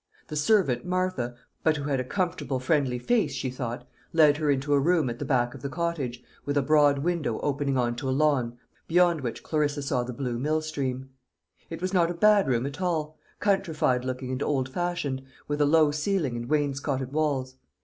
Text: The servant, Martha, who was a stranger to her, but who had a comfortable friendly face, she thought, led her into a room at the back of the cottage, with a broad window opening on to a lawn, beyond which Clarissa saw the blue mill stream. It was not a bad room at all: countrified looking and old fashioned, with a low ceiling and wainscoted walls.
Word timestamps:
The 0.29 0.35
servant, 0.35 0.83
Martha, 0.83 1.27
who 1.27 1.29
was 1.29 1.33
a 1.33 1.35
stranger 1.35 1.35
to 1.35 1.37
her, 1.37 1.47
but 1.63 1.77
who 1.77 1.83
had 1.83 1.99
a 1.99 2.03
comfortable 2.03 2.59
friendly 2.59 2.97
face, 2.97 3.33
she 3.33 3.51
thought, 3.51 3.87
led 4.13 4.37
her 4.37 4.49
into 4.49 4.73
a 4.73 4.79
room 4.79 5.11
at 5.11 5.19
the 5.19 5.25
back 5.25 5.53
of 5.53 5.61
the 5.61 5.69
cottage, 5.69 6.23
with 6.43 6.57
a 6.57 6.63
broad 6.63 6.97
window 6.97 7.39
opening 7.41 7.77
on 7.77 7.95
to 7.97 8.09
a 8.09 8.09
lawn, 8.09 8.57
beyond 8.87 9.21
which 9.21 9.43
Clarissa 9.43 9.83
saw 9.83 10.01
the 10.01 10.11
blue 10.11 10.39
mill 10.39 10.63
stream. 10.63 11.11
It 11.69 11.83
was 11.83 11.93
not 11.93 12.09
a 12.09 12.15
bad 12.15 12.47
room 12.47 12.65
at 12.65 12.81
all: 12.81 13.15
countrified 13.39 14.03
looking 14.03 14.31
and 14.31 14.41
old 14.41 14.69
fashioned, 14.69 15.21
with 15.47 15.61
a 15.61 15.67
low 15.67 15.91
ceiling 15.91 16.35
and 16.35 16.49
wainscoted 16.49 17.13
walls. 17.13 17.57